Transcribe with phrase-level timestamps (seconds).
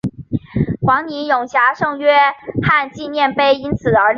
[0.83, 2.15] 黄泥涌峡圣约
[2.67, 4.09] 翰纪念碑因此而立。